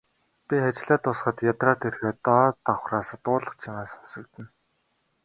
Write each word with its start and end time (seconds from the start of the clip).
Би 0.47 0.55
ажлаа 0.69 0.97
дуусгаад 1.01 1.37
ядраад 1.51 1.81
ирэхэд 1.87 2.17
доод 2.25 2.55
давхраас 2.65 3.09
дуулах 3.25 3.53
чимээ 3.61 3.87
сонсогдоно. 3.91 4.49